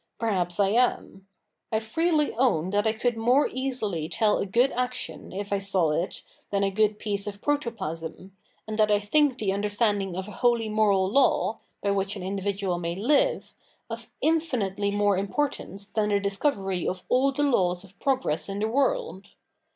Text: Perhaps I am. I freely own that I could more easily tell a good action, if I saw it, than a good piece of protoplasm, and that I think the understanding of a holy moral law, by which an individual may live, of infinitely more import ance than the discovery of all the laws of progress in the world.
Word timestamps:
Perhaps 0.19 0.59
I 0.59 0.69
am. 0.69 1.27
I 1.71 1.79
freely 1.79 2.33
own 2.33 2.71
that 2.71 2.87
I 2.87 2.91
could 2.91 3.15
more 3.17 3.47
easily 3.53 4.09
tell 4.09 4.39
a 4.39 4.47
good 4.47 4.71
action, 4.71 5.31
if 5.31 5.53
I 5.53 5.59
saw 5.59 5.91
it, 5.91 6.23
than 6.49 6.63
a 6.63 6.71
good 6.71 6.97
piece 6.97 7.27
of 7.27 7.39
protoplasm, 7.39 8.35
and 8.67 8.79
that 8.79 8.89
I 8.89 8.97
think 8.97 9.37
the 9.37 9.53
understanding 9.53 10.15
of 10.15 10.27
a 10.27 10.31
holy 10.41 10.69
moral 10.69 11.07
law, 11.07 11.59
by 11.83 11.91
which 11.91 12.15
an 12.15 12.23
individual 12.23 12.79
may 12.79 12.95
live, 12.95 13.53
of 13.91 14.09
infinitely 14.21 14.89
more 14.89 15.17
import 15.19 15.59
ance 15.59 15.85
than 15.85 16.09
the 16.09 16.19
discovery 16.19 16.87
of 16.87 17.03
all 17.07 17.31
the 17.31 17.43
laws 17.43 17.83
of 17.83 17.99
progress 17.99 18.49
in 18.49 18.57
the 18.57 18.67
world. 18.67 19.27